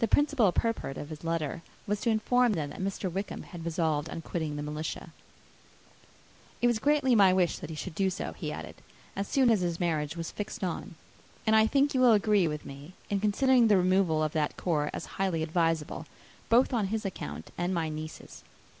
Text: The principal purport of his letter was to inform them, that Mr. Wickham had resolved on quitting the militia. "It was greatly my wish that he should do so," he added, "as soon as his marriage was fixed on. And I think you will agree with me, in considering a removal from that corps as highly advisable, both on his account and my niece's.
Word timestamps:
The 0.00 0.08
principal 0.08 0.50
purport 0.50 0.96
of 0.98 1.08
his 1.08 1.22
letter 1.22 1.62
was 1.86 2.00
to 2.00 2.10
inform 2.10 2.54
them, 2.54 2.70
that 2.70 2.80
Mr. 2.80 3.08
Wickham 3.08 3.44
had 3.44 3.64
resolved 3.64 4.08
on 4.10 4.20
quitting 4.20 4.56
the 4.56 4.62
militia. 4.64 5.12
"It 6.60 6.66
was 6.66 6.80
greatly 6.80 7.14
my 7.14 7.32
wish 7.32 7.58
that 7.58 7.70
he 7.70 7.76
should 7.76 7.94
do 7.94 8.10
so," 8.10 8.32
he 8.32 8.50
added, 8.50 8.82
"as 9.14 9.28
soon 9.28 9.50
as 9.50 9.60
his 9.60 9.78
marriage 9.78 10.16
was 10.16 10.32
fixed 10.32 10.64
on. 10.64 10.96
And 11.46 11.54
I 11.54 11.68
think 11.68 11.94
you 11.94 12.00
will 12.00 12.10
agree 12.12 12.48
with 12.48 12.66
me, 12.66 12.94
in 13.08 13.20
considering 13.20 13.70
a 13.70 13.76
removal 13.76 14.28
from 14.28 14.32
that 14.34 14.56
corps 14.56 14.90
as 14.92 15.06
highly 15.14 15.44
advisable, 15.44 16.06
both 16.48 16.72
on 16.74 16.88
his 16.88 17.04
account 17.04 17.52
and 17.56 17.72
my 17.72 17.88
niece's. 17.88 18.42